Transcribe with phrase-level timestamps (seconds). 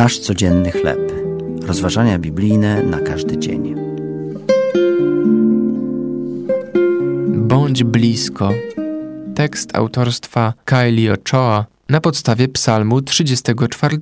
[0.00, 1.12] Nasz codzienny chleb.
[1.62, 3.74] Rozważania biblijne na każdy dzień.
[7.26, 8.52] Bądź blisko.
[9.34, 13.98] Tekst autorstwa Kylie Ochoa na podstawie Psalmu 34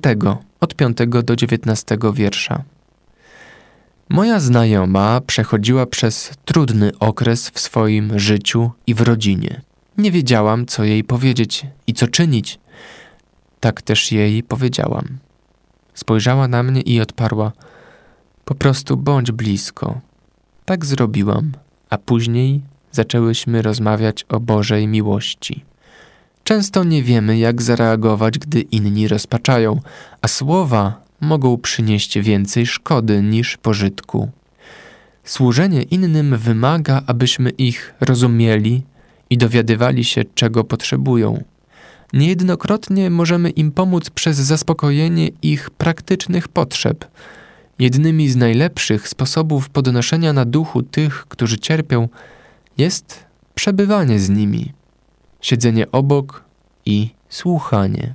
[0.59, 2.63] od 5 do 19 wiersza.
[4.09, 9.61] Moja znajoma przechodziła przez trudny okres w swoim życiu i w rodzinie.
[9.97, 12.59] Nie wiedziałam, co jej powiedzieć i co czynić.
[13.59, 15.28] Tak też jej powiedziałam.
[15.99, 17.51] Spojrzała na mnie i odparła:
[18.45, 20.01] Po prostu bądź blisko.
[20.65, 21.51] Tak zrobiłam,
[21.89, 25.65] a później zaczęłyśmy rozmawiać o Bożej miłości.
[26.43, 29.81] Często nie wiemy, jak zareagować, gdy inni rozpaczają,
[30.21, 34.29] a słowa mogą przynieść więcej szkody niż pożytku.
[35.23, 38.83] Służenie innym wymaga, abyśmy ich rozumieli
[39.29, 41.43] i dowiadywali się, czego potrzebują.
[42.13, 47.05] Niejednokrotnie możemy im pomóc przez zaspokojenie ich praktycznych potrzeb.
[47.79, 52.09] Jednymi z najlepszych sposobów podnoszenia na duchu tych, którzy cierpią,
[52.77, 53.23] jest
[53.55, 54.73] przebywanie z nimi,
[55.41, 56.43] siedzenie obok
[56.85, 58.13] i słuchanie.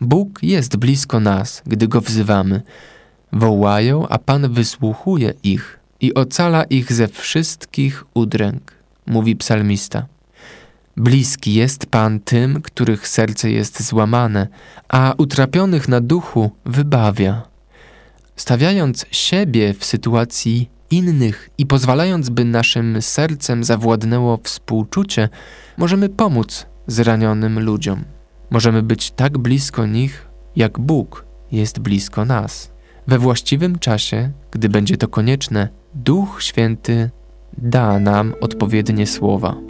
[0.00, 2.62] Bóg jest blisko nas, gdy go wzywamy.
[3.32, 8.72] Wołają, a Pan wysłuchuje ich i ocala ich ze wszystkich udręk,
[9.06, 10.06] mówi psalmista.
[11.00, 14.48] Bliski jest Pan tym, których serce jest złamane,
[14.88, 17.42] a utrapionych na duchu wybawia.
[18.36, 25.28] Stawiając siebie w sytuacji innych i pozwalając, by naszym sercem zawładnęło współczucie,
[25.76, 28.04] możemy pomóc zranionym ludziom.
[28.50, 32.72] Możemy być tak blisko nich, jak Bóg jest blisko nas.
[33.06, 37.10] We właściwym czasie, gdy będzie to konieczne, Duch Święty
[37.58, 39.69] da nam odpowiednie słowa.